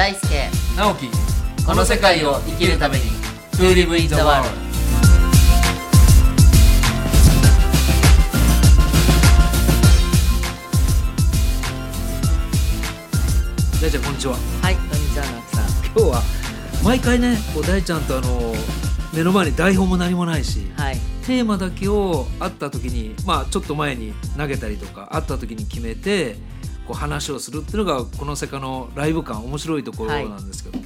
[0.00, 0.18] 大輔。
[0.78, 1.10] 直樹。
[1.66, 3.02] この世界を生きるために。
[3.58, 4.48] To live in the world
[13.82, 14.36] 大ちゃんこんにちは。
[14.62, 15.66] はいこんにちは直樹さん。
[15.68, 16.22] 今日は
[16.82, 18.54] 毎回ねこう大ちゃんとあの
[19.12, 20.96] 目の前に台本も何もないしはい。
[21.26, 26.36] テーマだけを会った時にまあちょっと前に投げたりとか会った時に決めて
[26.90, 30.78] こう話をするっていうのがこの世界のライブ感面白いところなんですけど、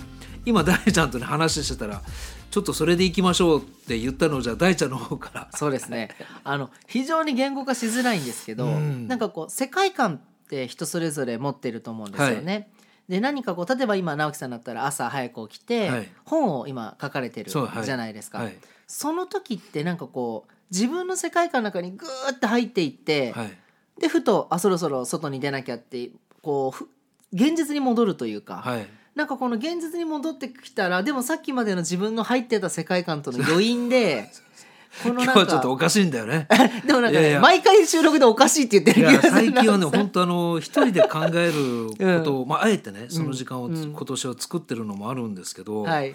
[0.44, 2.02] 今大ちゃんとね話してたら
[2.50, 5.48] ちょっとそれでいきましょうって言ったのをじゃあ大ちゃんの方から。
[5.54, 6.10] そうですね。
[6.44, 9.08] あの非常に言語化しづらいんですけど、うん。
[9.08, 12.68] なんかこう世界観って人それぞれ持ってると思うんですよね。
[13.08, 16.08] で何かこう例えば今直樹さんだったら朝早く起きて、はい。
[16.26, 18.40] 本を今書かれてるじゃないですか。
[18.40, 18.56] はい。
[18.86, 23.58] その時ってなんかこう自分の世界観の中にグーって入っていって、はい
[24.00, 26.10] でふとあそろそろ外に出なきゃって
[26.42, 26.88] こうふ
[27.32, 28.86] 現実に戻るというか、はい。
[29.14, 34.28] なんかこの現実に戻ってきたらでもさっきまでの自分の入ってた世界観との余韻で
[35.04, 36.48] このなん今日はちょっとおかかしいんだよね。
[36.86, 37.40] でもなんかねいやいや。
[37.40, 43.92] 毎回収録でおかしいって言ってる気がする最近はね本当あの一人で考えることを、まああえてねその時間をつ、うん。
[43.92, 46.14] 今年は作ってるのもあるんですけど、はい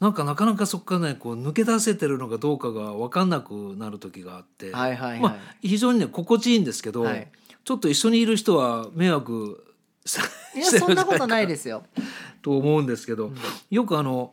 [0.00, 7.28] なんかなかなかそこからねこう抜け出せてるのかどうかが分かんなくなる時があって、はいはいはい、まあ非常にね心地いいんですけど、はい。
[7.68, 9.62] ちょっと一緒にいる人は迷惑
[10.06, 10.22] さ
[10.56, 11.82] いやそんなことないですよ。
[12.40, 13.30] と思うんですけど、
[13.70, 14.32] よくあの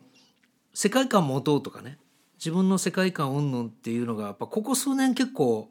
[0.74, 1.98] 世界観持とうとかね
[2.38, 5.70] 自分の世界観云々っていうのがやっぱここ数年結構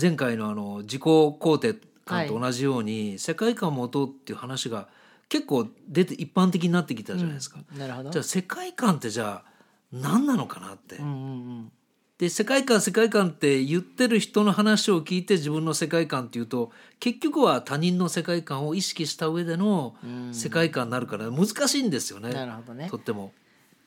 [0.00, 4.86] 前回のあの自己肯定感と同じように、世界観持とうっていう話が
[5.32, 7.60] 結構出て一般的になってきたじゃないですか。
[7.74, 8.10] なるほど。
[8.10, 9.50] じゃあ世界観ってじゃあ
[9.90, 10.96] 何なのかなって。
[10.96, 11.14] うんうんう
[11.62, 11.72] ん
[12.18, 22.32] で世界観世界観って言ってる人の話を聞いて自分の世界観っていうと結局は他人の世界観を意識した上でのうん世界観になるから難しいんですよね。
[22.32, 22.98] なるほどねと。
[22.98, 23.32] っても。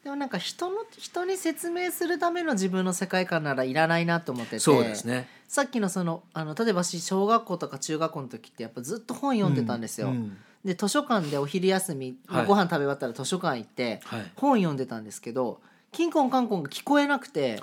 [0.03, 5.29] でもなんか人の人に説明するための自分の世界観ならいらないなと思っててそうですね。
[5.47, 10.07] さっきのそのあの例えば私小学校とか中学校の時ってやっぱずっと本読んでたんですよ。
[10.07, 10.35] うん
[10.65, 14.31] で図書館でお昼休み、はいご飯食べ終わったら図書館行ってはい。
[14.35, 15.61] 本読んでたんですけど
[15.91, 17.61] キンコンカンコンが聞こえなくて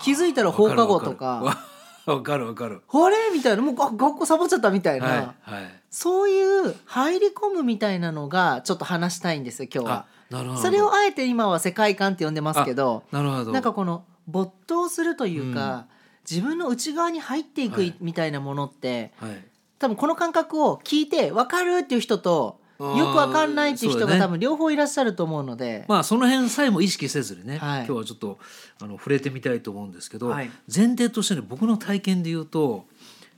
[0.00, 1.58] 気づいたら放課後とかわか
[2.06, 2.82] るわかるわかる。
[2.88, 3.16] あれ？
[3.34, 5.80] みたいなもうあ学校サボっちゃったみたいな、はいはい。
[5.90, 10.06] そういう入り込むみたいなのがちょっと話したいんですよ今日はあ。
[10.30, 10.60] なるほど。
[10.62, 13.52] それをあえて今は世界観って呼んでますけどなるほど。
[13.52, 15.86] なんかこの没頭するというか、
[16.30, 19.44] 自分の内側に入っていくはいみたいなものって、はい。
[19.78, 27.86] 多分この感覚を聞いて分かるっていう人とよく分かんないっていう人が多分両方いらっしゃると思うので、まあその辺さえも意識せずにね、はい。
[27.86, 28.38] 今日はちょっと
[28.80, 30.50] あの触れてみたいと思うんですけど、はい。
[30.72, 32.86] 前提としてね僕の体験で言うと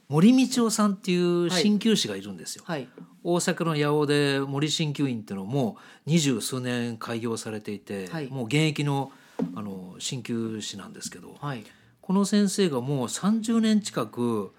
[0.08, 2.64] 森道夫さんっていう鍼灸師がいるんですよ。
[2.66, 2.86] はい。
[3.24, 8.26] 大阪の八尾で森鍼灸院っていうのも二十数年開業されていて、はい。
[8.26, 9.10] もう現役の
[9.54, 11.64] あの鍼灸師なんですけど、はい。
[12.02, 14.52] この先生がもう30年近く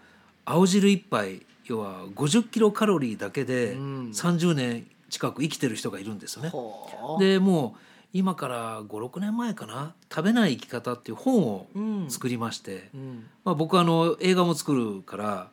[0.46, 4.12] 青汁一杯要は50キロカロリーだけでうん。
[4.12, 6.52] 30年近く生きてる人がいるんですよね。
[7.20, 7.80] でもう
[8.14, 12.10] 今から56年前かな「食べない生き方」っていう本をうん。
[12.10, 13.28] 作りまして、うん。
[13.44, 15.50] まあ、僕あの映画も作るから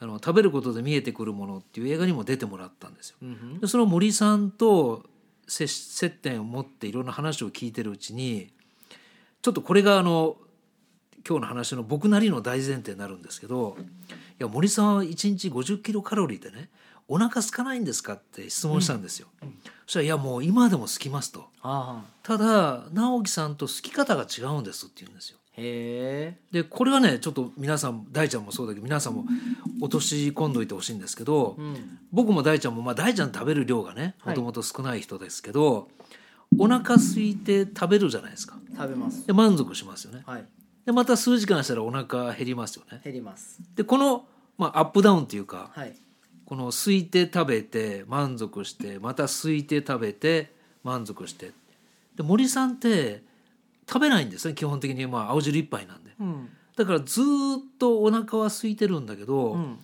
[0.00, 3.16] あの食べることで見えてくるものっていう映画にも出てもらったんですよ。
[3.22, 3.60] うん。
[3.60, 5.04] でその森さんと
[5.46, 8.50] 接接点を持っていろんな話を聞いてるうちに
[9.42, 10.36] ちょっとこれがあの
[11.26, 13.82] 今日の話の僕なりの大前提になるんですけど「い
[14.38, 16.68] や森さんは1日50キロカロリーでね
[17.08, 19.28] お腹空かないんですか?」って質問したんですよ。
[19.86, 21.48] そしたら「いやもう今でも空きます」と。
[22.22, 25.38] ただ直樹さんと好き方が違うんですって言うんですよ。
[25.56, 26.40] へえ。
[26.52, 29.24] でこれはねちょっと皆さん大ちゃんもそうだけど皆さんも
[29.80, 31.98] 落とし込んどいてほしいんですけど、うん。
[32.12, 34.36] 僕も大ちゃんもまあ大ちゃん食べる量がねはい。
[34.36, 35.88] もともと少ない人ですけど、
[36.58, 38.58] お腹空いて食べるじゃないですか。
[38.76, 39.26] 食べます。
[39.26, 40.22] で満足しますよね。
[40.26, 40.46] はい
[40.84, 43.00] でまた数時間したらお腹減りますよね。
[43.04, 43.60] 減ります。
[43.74, 44.26] でこの、
[44.58, 45.94] まあ、アップダウンっていうかはい。
[46.44, 50.52] この空いて食べて満足してまた空いて食べて
[50.82, 51.52] 満足して。
[52.16, 53.22] で森さんって
[53.88, 55.06] 食べないんですね基本的に。
[55.06, 56.10] まあ青汁一杯なんで。
[56.20, 56.48] うん。
[56.76, 59.78] だからずーっとお腹は空いてるんだけど、うん。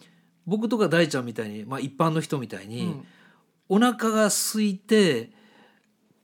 [0.46, 3.06] 僕とか大ちゃんみたいに、まあ、一般の人みたいに、うん。
[3.68, 5.30] お腹が空いて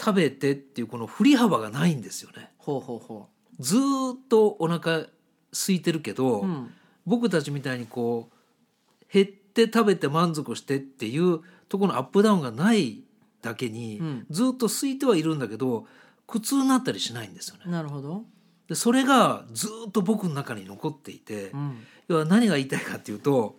[0.01, 2.51] 食べてっていうこの振り幅がないんですよね。
[2.59, 5.07] ほうほうほずーっとお腹
[5.53, 6.71] 空いてるけど、ううん。
[7.07, 13.05] 僕たちみたいにこう減って食べて満足してっていうところのアップダウンがない
[13.43, 14.27] だけに、うん。
[14.31, 15.87] ずーっと空いてはいるんだけど
[16.27, 17.71] 苦痛になったりしないんですよね。
[17.71, 18.25] なるほど。
[18.69, 21.77] でそれがずーっと僕の中に残っていて、うん。
[22.09, 23.57] 要は何が言いたいかっていうと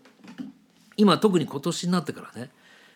[0.96, 2.50] 今特に今年になってからね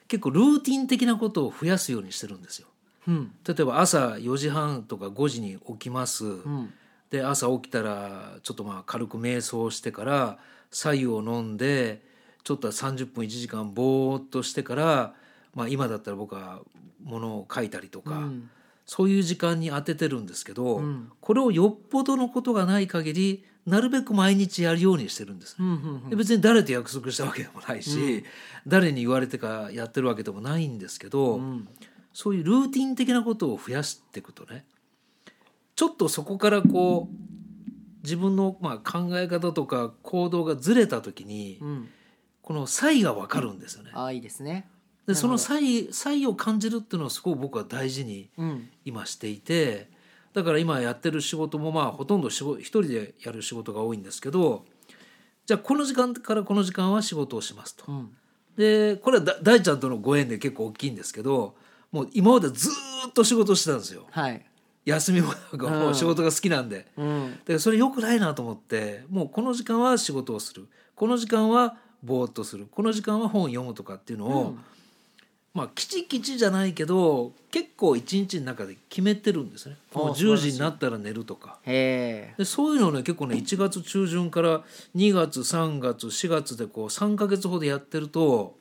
[0.08, 2.68] 結構ルーティン的なことを増やすようにしてるんですよ。
[3.08, 3.32] うん。
[3.48, 6.74] 例えば朝4時半とか5時に起きます、うん
[7.12, 10.38] で朝起きたらちょっとまあ軽く瞑想してから
[10.72, 12.02] 白湯を飲んで
[12.44, 15.14] ちょっと30分1時間ぼーっとしてから、
[15.54, 16.62] まあ、今だったら僕は
[17.04, 18.50] 物を書いたりとか、うん。
[18.86, 21.12] そういう時間に当ててるんですけど、うん。
[21.22, 25.56] これをよっぽどのことがない限りなるべく毎日やるようにしてるんです。
[25.60, 28.24] うんうんで別に誰と約束したわけでもないし、
[28.66, 31.68] 誰に言われてかやってるわけでもないんですけど、うん。
[32.14, 34.66] そういうルーティン的なことを増やしていくとね
[35.82, 41.90] ちょっとそこからこう自分のまあ考え方とか行動がずれた時にうん。
[42.44, 43.90] この差異が分かるんですよね。
[43.96, 44.70] ああいいですね。
[45.08, 48.70] でその差異差異を感じるっていうのをすごく僕は大事にうん。
[48.86, 49.90] 今していて
[50.34, 54.66] だから今やってる仕事もまあほとんど仕事一人でやる仕事が多いんですけど
[55.48, 57.86] じゃあこの時間からこの時間は仕事をしますと。
[57.88, 58.12] うん。
[58.56, 61.56] でこれはだ大ちゃんとのご縁で結構大きいんですけど
[61.92, 64.06] もう今までずーっと仕事してたんですよ。
[64.12, 64.46] はい
[64.86, 67.40] 休みもなんかもう仕事が好きなんで、うん。
[67.46, 70.68] でそれ良くないなと思ってもうこの時間は仕事をする。
[70.96, 72.68] この時間はぼーっとする。
[72.70, 74.60] この時間は本を読むとかっていうのを、うん。
[75.54, 79.76] まあきちきちじゃないけど結構一日の中で決めてるんですね。
[79.94, 81.60] あもう10素晴らしい時になったら寝るとか。
[81.66, 84.64] でそういうのをね結構ね1月中旬から
[84.96, 88.56] 2月3月4月でこう3ヶ月ほどやってると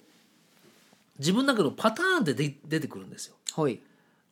[1.18, 3.36] 自分の中のパターンでで出てくるんですよ。
[3.52, 3.80] ほい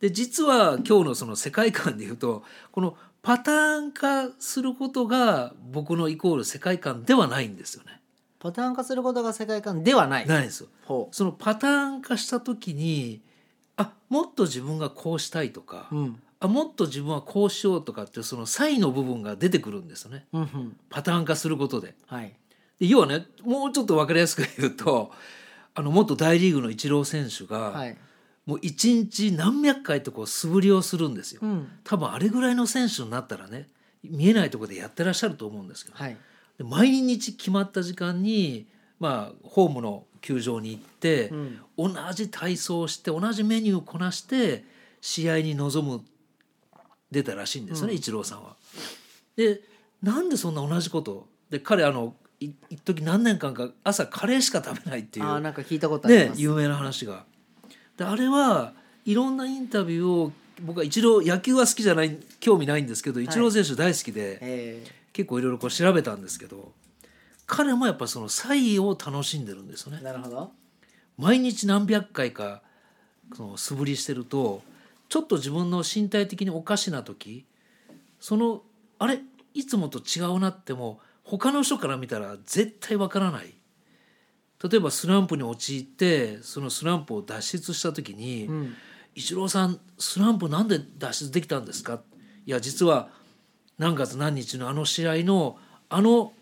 [0.01, 7.99] で実は今日のその世界観で言うとこのパターン化することが僕のイコール世界観ではないんですよね。
[8.39, 10.25] パターン化することが世界観ではない。
[10.25, 10.69] ないんですよ。
[10.85, 13.21] ほそのパターン化した時に
[13.75, 16.21] あもっと自分がこうしたいとか、ううん。
[16.39, 20.25] あもっと自分はこうしようとかっていうその差異の部分が出てくるんですよね。
[20.31, 20.77] うんうん。
[20.89, 21.95] パターン化することで。
[22.07, 22.33] はい。
[22.79, 25.11] で要はねもうちょっと分かりやすく言うと
[25.75, 27.97] あの元大リーグのイチロー選手が、はい
[28.49, 31.41] もう一日何百回とこう素振りをするんですよ。
[31.43, 33.67] うん多分あれぐらいの選手になったらね
[34.03, 36.17] 見えないところでやってらっしゃると思うんですけど、はい
[36.57, 38.67] で毎日決まった時間に、
[38.99, 44.65] まあ、ホームの球場に行って、うん同じ体操をして同じメニューをこなして
[44.99, 46.01] 試合に臨む
[47.11, 48.55] 出たらしいんですよね、うんイチローさんは。
[49.35, 49.61] で
[50.01, 57.25] なんでそんな同じことで彼あのい一時何年間か朝カレーしか食べないっていうあーなんか聞いたことあります、ね有名な話が。
[57.99, 58.73] であれは
[59.05, 60.31] いろんなインタビューを
[60.61, 66.71] 僕は一郎野球は好きじゃない興味ないんですけどイチロー選手大好きで、え結構いろいろこう調べたんですけど
[67.45, 69.99] 彼もやっぱその差異を楽しんでるんですよね。
[70.01, 70.03] ー、。
[70.03, 70.51] なるほど。
[71.17, 72.61] 毎日何百回か
[73.35, 74.61] その素振りしてると
[75.09, 77.45] ちょっと自分の身体的におかしな時
[78.21, 78.61] その
[78.97, 79.19] あれ
[79.53, 83.53] いつもと違うなっても他の人から見たら絶対わからない
[84.63, 88.75] 例えばスランプに陥ってそのスランプを脱出した時に「うん。
[89.15, 92.01] イチローさんスランプなんで脱出できたんですか?」
[92.45, 93.09] いや実は
[93.77, 95.57] 何月何日のあの試合の
[95.89, 96.33] あの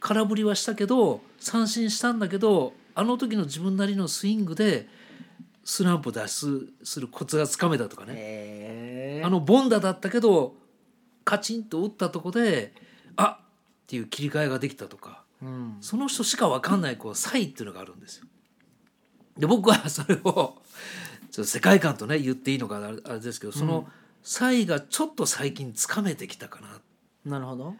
[0.00, 4.88] 空振りはしたけど三振したんだけどあの時の自分なりのスイングで
[5.64, 10.56] スランプ脱出するコツがつかめたとかね、あのボンダだったけど
[11.24, 12.74] カチンと打ったとこで
[13.16, 13.46] あっ
[13.86, 15.76] ていう切り替えができたとかうん。
[15.80, 18.26] その人しか分かんないこう差異っていうのがあるんですよ。
[19.38, 20.54] で僕はそれをちょっ
[21.32, 23.88] と世界観とね言っていいのかあれあれですけどその
[24.22, 26.80] 差異がちょっと最近つかめてきたかな。
[27.24, 27.74] なるほど。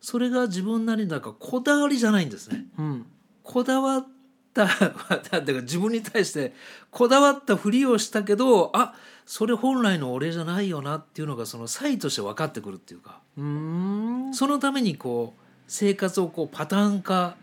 [0.00, 2.66] それが自分なりになんかこだわりじゃないんですね。
[2.78, 3.06] うん。
[3.42, 4.06] こだわっ
[4.52, 6.54] ただから自分に対して
[6.90, 8.94] こだわったふりをしたけどあ
[9.26, 13.20] それ本来の俺じゃないよなっていうのがその差異として分かってくるっていうか。
[13.36, 14.34] うーん。
[14.34, 17.36] そのためにこう生活をこうパターン化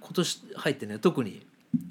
[0.00, 1.46] 今年入ってね特に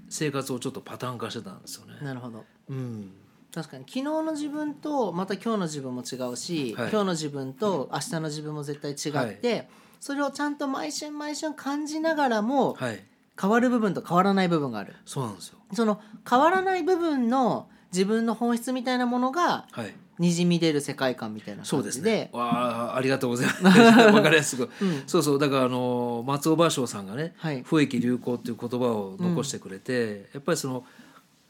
[0.09, 1.93] 生活をちょっとパターン化してたんですよね。
[2.01, 2.45] なるほど。
[2.69, 3.11] うん、
[3.53, 6.89] 確かに昨日の自分とまた今日の自分も違うし、はい。
[6.89, 9.69] 今日の自分と明日の自分も絶対違って、
[9.99, 13.03] それをちゃんと毎春毎春感じながらもはい。
[13.39, 14.95] 変わる部分と変わらない部分がある。
[15.05, 15.59] そうなんですよ。
[15.73, 22.29] その変わらない部分の自分の本質みたいなものがはいにじみ出る世界観みたいなそうですね。
[22.33, 23.79] わあありがとうございます。
[24.13, 24.69] わかりやすく。
[24.81, 30.83] うんそうそうだからあの松尾芭蕉さんがねはい不益流行っていう言葉を残してくれて、やっぱりその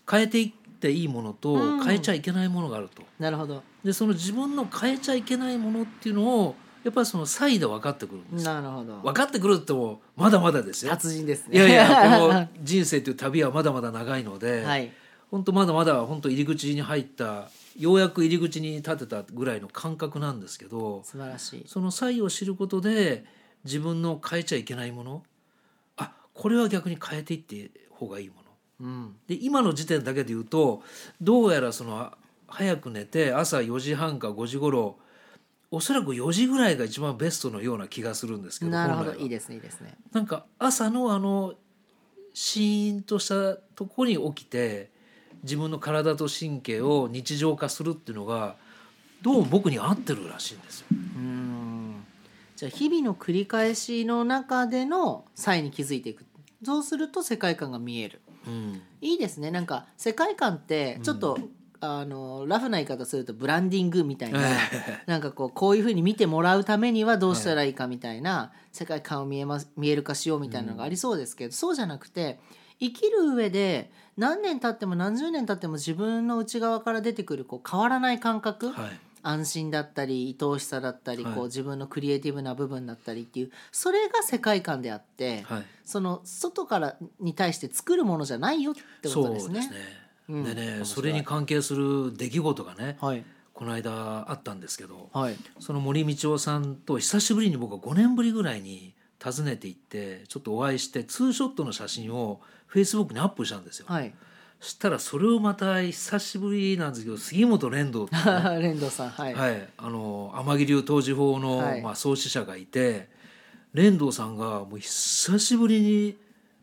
[0.10, 3.04] 変えていっていいものとうん変えちゃいけないものがあると。
[3.20, 8.54] なるほどでその自分の変えちゃいけないものっていうのをやっぱりその差異で分かってくるんですよ。
[8.54, 10.92] なるほど分かってくるってもまだまだですよ。
[10.92, 14.92] 達人ですねいやいやこの 人生という旅はまだまだ長いので、はい
[15.30, 21.64] 本当まだまだ本当入り口に入ったようやく入り口に立てたぐらいの感覚なんですけど素晴らしい。
[21.68, 23.24] その差異を知ることで
[23.64, 25.24] 自分の変えちゃいけないもの
[25.96, 28.42] あこれは逆に変えていって方がいいもの。
[28.80, 29.16] うん。
[29.28, 30.82] で今の時点だけで言うと
[31.22, 32.12] どうやらその
[32.48, 34.98] 早く寝て朝4時半か5時頃
[35.70, 39.16] おそらく4時ぐらいが一番ベストのような気がするんですけどなるほ本来は。
[39.16, 39.94] いどいですねいいですね。
[40.14, 41.54] なんか朝のあの
[42.34, 44.92] シーンとしたとこに起きて
[45.44, 48.56] 自分の体と神経を日常化するっていうのが
[49.22, 50.88] どうも僕に合ってるらしいんですよ。
[50.92, 52.06] うん。
[52.56, 56.26] じゃあ日々の繰り返しの中での際に気づいていく。
[56.64, 58.22] そうすると世界観が見える。
[58.48, 59.52] うん、いいですね。
[59.52, 61.38] なんか世界観ってちょっと、
[61.80, 64.40] あのラフな言い方するとブランディングみたいな
[65.06, 72.40] なんかこうこういうふうに見てもらうためにはどうしたらいいかみたいな、世界観を見えます見える化しようみたいなのがありそうですけど、そうじゃなくて
[72.80, 79.00] 生きる上で何年経っても何十年経っても自分の内側から出てくるこう変わらない感覚、はい。
[79.24, 81.34] 安心だったり愛おしさだったり、はい。
[81.34, 85.64] こう自分のクリエイティブな部分だったりっていうそれが世界観であって、はい。
[85.84, 89.70] その外からに対して作るものじゃないよってことですね。
[90.30, 90.44] うん。
[90.44, 93.26] でねそれに関係する出来事がねはい。
[93.54, 95.36] この間あったんですけどはい。
[95.60, 98.94] その森道夫さんと久しぶりに僕は5年ぶりぐらいに
[99.24, 103.86] 訪ねて行ってちょっとお会いしてツーショットの写真をフェイスブックにアップしたんですよ。
[103.90, 104.14] はい。
[104.60, 109.34] そしたらそれをまた久しぶりなんですけど杉本連道っていうね 連藤さんはい。
[109.34, 113.10] はい、あの天城流当時法の、はいまあ、創始者がいて
[113.74, 116.18] 連道さんがもう久しぶりに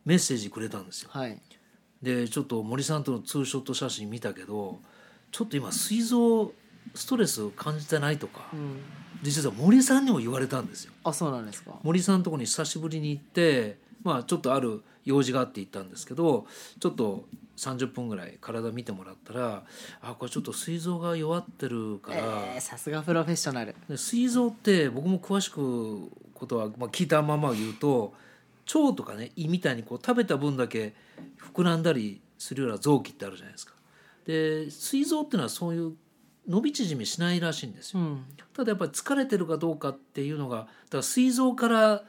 [0.04, 1.10] メッセージくれたんですよ。
[1.12, 1.40] はい。
[2.02, 4.80] でちょっと森さんとのツーショット写真見たけど
[5.30, 6.52] ちょっと今膵臓
[6.94, 8.80] ストレス感じてないとか、うん。
[9.22, 10.92] 実は森さんにも言われたんですよ。
[11.04, 11.72] あそうなんですか。
[11.82, 16.46] 森さんのとこに久しぶりに行ってまあちょっとある用事があって行ったんですけど
[16.80, 17.24] ちょっと
[17.56, 19.62] 30分ぐらい体見てもらったら
[20.02, 22.18] あこれちょっと膵臓が弱ってるから。
[22.54, 23.74] えー、さすがプロフェッショナル。
[23.88, 28.14] で膵臓って僕も詳しくことは、まあ、聞いたまま言うと
[28.74, 30.94] 腸とかね胃みたいにこう食べた分だけ
[31.54, 33.74] 膨らんだりするような臓器ってあるじゃないですか。
[34.26, 35.92] で膵臓っていうのはそういう
[36.48, 38.00] 伸び縮みしないらしいんですよ。
[38.00, 38.24] うん。
[38.52, 42.02] ただやっぱり疲れてるかどうかっていうのがだから膵臓から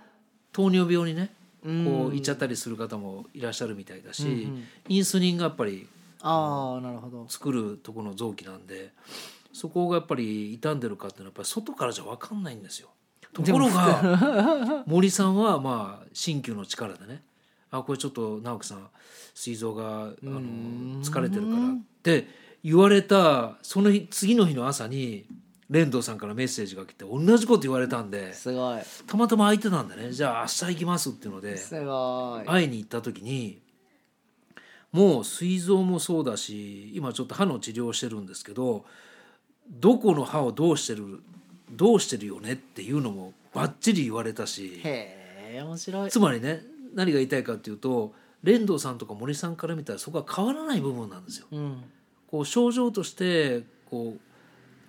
[0.51, 5.87] 糖尿病にねこういっちゃったりする方もいらっしゃるみたいだし、うんうんインスリンがやっぱり
[6.21, 7.25] ああなるほど。
[7.29, 8.91] 作るところの臓器なんで
[9.53, 12.89] そこがやっぱり傷んでるかっていうのはやっぱり外からじゃ分かんないんですよ。
[13.33, 17.23] ところが 森さんはまあ鍼灸の力でね
[17.71, 18.87] あこれちょっと直樹さん
[19.33, 20.41] 膵臓があの
[21.03, 22.27] 疲れてるからって
[22.65, 25.27] 言われたその日次の日の朝に
[25.69, 28.81] 連藤さんからメッセージが来て同じこと言われたんですごい。
[29.05, 32.47] たまたま空いてたんでねじゃあ明日行きますっていうのですごい。
[32.47, 33.61] 会いに行った時に
[34.91, 38.83] もう膵臓もそうだし今ちょっと歯の治療をしてるんですけど
[39.69, 41.21] どこの歯をどうしてる
[41.71, 46.09] どうしてるよねっていうのもバッチリ言われたしへえ面白い。
[46.09, 46.63] つまりね
[46.95, 51.45] 何が言いたいかっていうと連藤さんとか森さんから見たらそこは変わらない部分なんですよ。
[51.51, 51.83] うん。
[52.35, 54.19] こう症状としてこう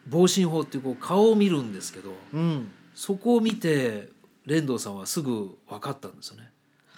[0.09, 2.73] 防振法っていうこう顔を見るんですけどうん。
[2.93, 4.09] そこを見て
[4.47, 6.51] 連藤さんはすぐ分かったんですよね。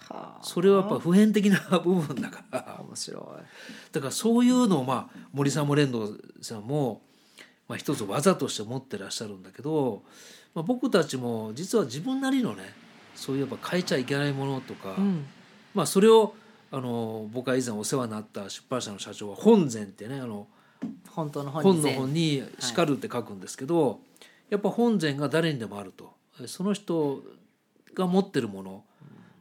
[0.08, 0.42] はあ。
[0.42, 3.92] それはやっぱ普遍的な部分だから面白い。
[3.92, 7.02] だからそういうのをまあ森さんも連藤さんも、
[7.68, 10.02] まあ、一つ技として持ってらっしゃるんだけど、
[10.54, 12.62] まあ、僕たちも実は自分なりのね
[13.14, 15.26] そういうやっぱ変えちゃいけないものとか、うん。
[15.74, 16.34] まあ、それを
[16.70, 20.46] あの僕が以前お世話になった出版社の社長は本膳ってねあの
[21.10, 24.00] 本当の本本の本に「叱る」って書くんですけど、
[24.50, 26.16] やっぱ本膳が誰にでもあると。
[26.46, 27.22] その人
[27.94, 28.84] が持ってるもの、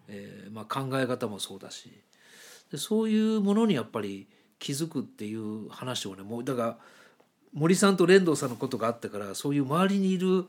[0.07, 1.91] えーまあ、考え方もそうだし。
[2.72, 4.27] でそういうものにやっぱり
[4.60, 6.77] 気づくっていう話をねもうだから
[7.53, 10.46] 森さんと連藤さんのことがあったからそういう周りにいる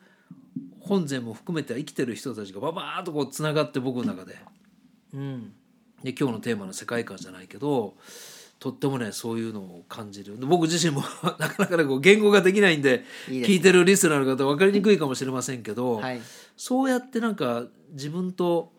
[0.81, 4.37] 本膳も含めて生きてる人たちがババーッとこうつながって僕の中で。
[5.15, 5.53] うん。
[6.03, 7.95] で今日のテーマの世界観じゃないけど
[8.59, 11.03] とってもねそういうのを感じるで僕自身も
[11.39, 16.21] なかなかねこう言語ができないんで聞いてるリスナーの方分かりにくいかもしれませんけど、はい。
[16.57, 18.73] そうやってなんか自分と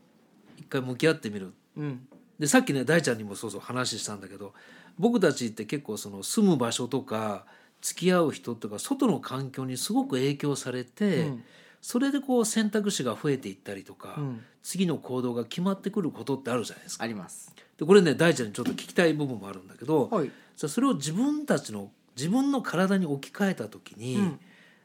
[0.57, 2.07] 一回向き合ってみるうん。
[2.37, 4.53] でさっきね大ちゃんにもそうそう話したんだけど
[4.97, 7.45] 僕たちって結構その住む場所とか
[7.81, 11.43] 付き合う人とか外の環境にすごく影響されて、うん
[11.81, 17.03] それでこう選択肢が増えていったりとか、うん次の行動が決まってくることってあるじゃないですか。
[17.05, 17.55] あります。
[17.77, 20.25] でこれね大ちゃんにちょっと聞きたい部分もあるんだけど、はい。
[20.25, 24.39] じゃあそれを自分たちの自分の体に置き換えた時に、うん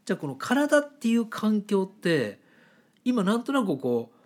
[0.05, 2.39] じゃあこの体っていう環境って
[3.05, 4.17] 今なんとなくこう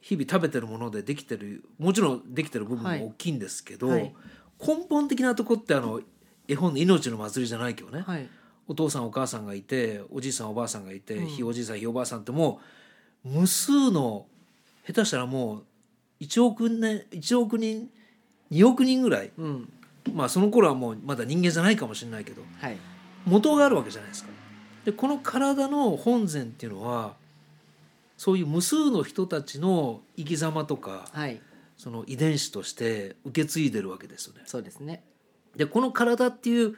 [0.00, 4.14] 日々食べてるものでできてるもちろんできてる部分も大きいんですけど、はいはい
[4.58, 6.00] 根本的なとこってあの
[6.48, 8.28] 絵本の「命の祭り」じゃないけどね、はい。
[8.68, 12.60] お父さんお母さんがいておじいさんおばあさんがいて、うんひいおじいさんひいおばあさんっても
[13.24, 14.26] う無数の
[14.86, 15.64] 下手したらもう
[16.20, 17.88] 1億年1億人
[18.52, 19.72] 2億人ぐらいうん。
[20.14, 22.76] まあその頃はもうまだ人間じゃないかもしれないけどはい。
[23.24, 24.30] 元があるわけじゃないですか。
[24.84, 27.14] でこの体の本然っていうのは
[28.16, 31.40] そういう無数の人たちの生き様とかはい
[31.76, 34.42] その遺伝子として受け継いでるわけですよね。
[34.46, 35.02] そうですね
[35.56, 36.76] でこの体っていう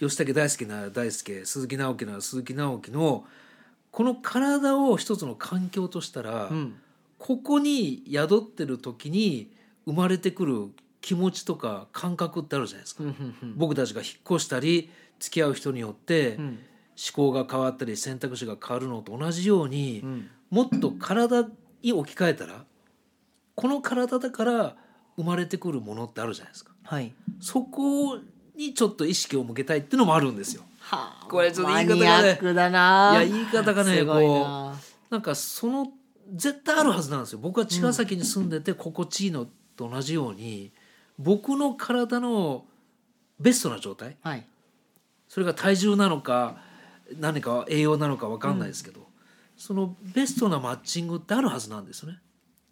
[0.00, 3.24] 吉武大輔なら大輔鈴木直樹なら鈴木直樹の
[3.90, 6.76] この体を一つの環境としたら、うん。
[7.18, 9.52] ここに宿ってる時に
[9.84, 10.68] 生まれてくる
[11.02, 13.04] 気持ちとか感覚ってあるじゃないですか。
[13.56, 16.58] 僕たちが引っ越したり付き合う人によって思うん。
[17.14, 20.30] 考が変わったり選択肢が変わるのと同じように、うん。
[20.50, 21.46] もっと体
[21.82, 22.64] に置き換えたら
[23.54, 24.76] この体だから
[25.16, 26.72] 生まれてくるものってあるじゃないですか。
[26.84, 27.12] はい。
[27.40, 28.18] そこ
[28.60, 30.62] にちょっと意識を向けたいっていうのもあるんですよ。
[30.80, 34.74] はあこれちょっと言い方がねいや言い方がねこな
[35.10, 35.88] なんかその
[36.32, 37.38] 絶対あるはずなんですよ。
[37.38, 40.72] 僕は茅ヶ崎に住んでて心地いいのと同じように、
[41.18, 42.64] 僕の体の
[43.40, 44.46] ベストな状態はい
[45.28, 46.56] それが体重なのか
[47.18, 49.06] 何か栄養なのか分かんないですけど、
[49.56, 52.18] そのベストなマッチングってあるはずなんですよね。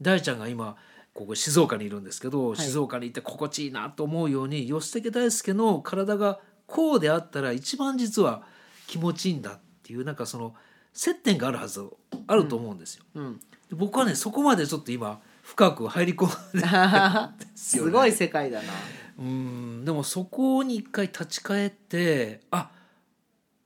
[0.00, 0.76] 大ちゃんが今
[1.18, 2.56] ここ静岡にいるんですけど、い。
[2.56, 8.44] 静岡にいて心地いいなと思うように吉武大輔の体がこうであったら一番実は
[8.86, 10.54] 気持ちいいんだっていうなんかその
[10.92, 11.84] 接点があるはず
[12.28, 13.04] あると思うんですよ。
[13.16, 13.40] うん。
[13.40, 18.72] で僕はねそこまでちょっと今深く入り込んですごい世界だな。
[19.18, 19.84] うん。
[19.84, 22.70] でもそこに一回立ち返ってあ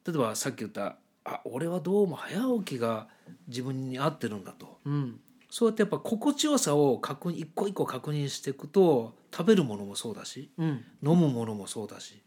[0.06, 3.09] 例えばさっき言ったあ俺はどうも早起きが
[3.47, 4.78] 自分に合ってるんだと。
[4.87, 5.21] うん
[5.52, 10.68] そうやってやっぱ心地よさを確認一個一個確認していくと食べるものもそうだしうん。
[11.06, 12.23] 飲むものもそうだし。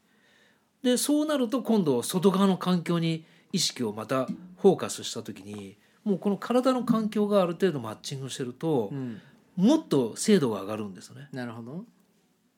[0.84, 4.28] でそうなると今度外側の環境に意識をまた
[4.62, 9.20] フォーカスした時にもうこの体の環境がある程度マッチングしてるとうん。
[9.56, 11.28] もっと精度が上がるんですよね。
[11.32, 11.84] なるほど。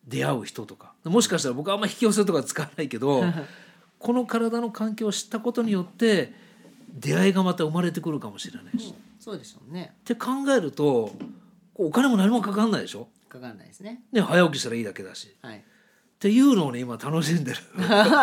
[0.06, 0.96] 出会う人とか。
[1.06, 3.24] もしかしたら僕はあんま引き寄せとか使わないけど
[4.00, 6.34] この体の環境を知ったことによって
[6.90, 9.96] 出会いがまた生まれてくるかもしれないし、っそうでしょうね。
[10.06, 11.12] て考えると
[11.76, 14.02] お金も何もかかんないでしょ、かかんないですね。
[14.12, 15.36] ね、早起きしたらいいだけだし。
[15.42, 15.58] はい。
[16.18, 17.58] っていうのをね今楽しんでる。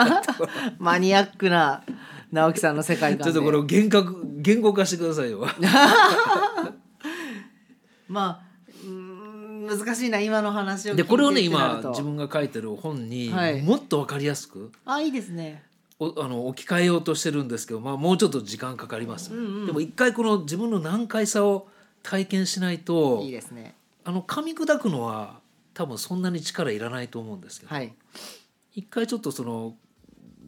[0.78, 1.84] マニアックな
[2.32, 3.24] 直樹さんの世界観で。
[3.24, 5.46] ちょっとこれを言格言語化してくださいよ。
[8.08, 8.44] まあ
[8.84, 13.62] 難しいな今の話をでこれをね今自分が書いてる本にはい。
[13.62, 15.62] もっと分かりやすくあいいですね。
[15.64, 19.66] おあの置き換えようとしてるんですけど、まあ、もうちょっと時間かかります、うんうん。
[19.66, 21.68] でも一回この自分の難解さを
[22.02, 23.74] 体験しないといいですね。
[24.04, 25.40] あの噛み砕くのは
[25.72, 27.94] 多分そんなに力いらないと思うんですけど、はい。
[28.74, 29.74] 一回ちょっとその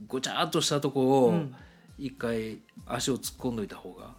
[0.09, 1.55] ごちゃっとしたとこをうん。
[1.99, 4.15] 一回足を突っ込んどいた方が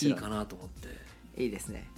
[0.00, 0.06] い。
[0.06, 1.04] いいかなと思って。
[1.36, 1.88] いいですね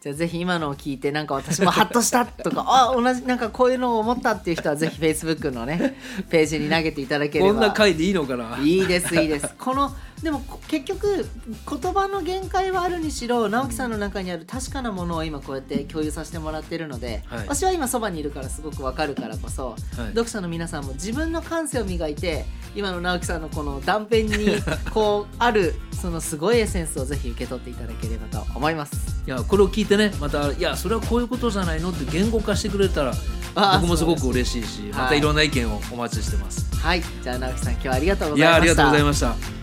[0.00, 5.94] じゃあぜひ今のを聞いてなんか私もハッとしたとかあ同じなんかこういうのを思ったっていう人はぜひ Facebook のね
[6.30, 7.50] ページに投げていただければ。
[7.50, 8.58] こんな回でいいのかな？
[8.60, 9.54] いいですいいです。
[9.58, 11.26] このでもこ結局
[11.68, 17.38] 言葉の限界はあるにしろ直樹さんの中にある確かなものを今こうやって共有させてもらってるので、はい。
[17.40, 19.78] 私は今そばにいるからすごくわかるからこそ、はい。
[20.12, 24.48] 読者の皆さんも自分の感性を磨いて今の直樹さんのこの断片に
[24.92, 29.22] こうあるそのすごいエッセンスをぜひ受け取っていただければと思います。
[29.26, 33.12] いやこれを聞いてねまたいやそれはこういうことじゃないのって言語化してくれたら
[33.54, 36.66] あ僕もすごく嬉しいしはいまたいろんな意見をお待ちしてます。
[36.76, 38.50] はい、じゃあ直樹さん今日はありがとうごいざいました。
[38.50, 39.59] やありがとうございました。